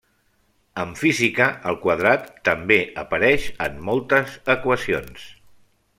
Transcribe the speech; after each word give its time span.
En 0.83 0.93
física 1.01 1.45
el 1.73 1.77
quadrat 1.83 2.25
també 2.49 2.79
apareix 3.05 3.45
en 3.67 3.79
moltes 3.91 4.35
equacions. 4.59 5.29